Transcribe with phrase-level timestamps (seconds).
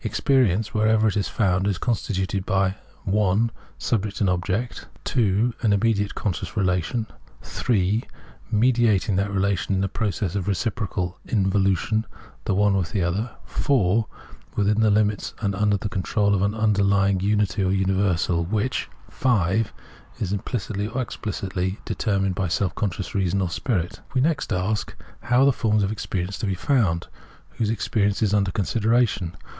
[0.03, 7.05] Experience, wherever found, is constituted by (1) subject and object, (2) in immediate conscious relation,
[7.43, 8.05] (3)
[8.51, 12.03] mediating that relation in a process of reciprocal in volution,
[12.45, 14.07] the one with the other, (4)
[14.55, 19.71] within the limits, and under the control, of an underlying unity or universal, which (5)
[20.19, 24.01] is implicitly or explicitly determined bj self conscious reason or Spirit.
[24.15, 27.05] We next ask, how are the forms of experience to be found?
[27.51, 29.37] Whose experience is under consideration